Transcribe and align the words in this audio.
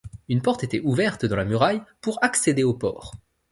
Une 0.29 0.41
porte 0.41 0.63
était 0.63 0.79
ouverte 0.79 1.27
dans 1.27 1.35
la 1.35 1.45
muraille 1.45 1.83
pour 2.01 2.17
accéder 2.23 2.63
au 2.63 2.73
port. 2.73 3.13